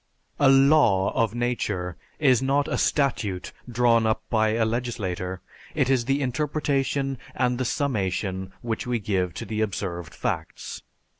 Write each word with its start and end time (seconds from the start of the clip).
A 0.39 0.49
"law" 0.49 1.13
of 1.13 1.35
nature 1.35 1.95
is 2.17 2.41
not 2.41 2.67
a 2.67 2.75
statute 2.75 3.51
drawn 3.69 4.07
up 4.07 4.23
by 4.31 4.53
a 4.53 4.65
legislator; 4.65 5.41
it 5.75 5.91
is 5.91 6.05
the 6.05 6.23
interpretation 6.23 7.19
and 7.35 7.59
the 7.59 7.65
summation 7.65 8.51
which 8.63 8.87
we 8.87 8.97
give 8.97 9.35
to 9.35 9.45
the 9.45 9.61
observed 9.61 10.15
facts. 10.15 10.81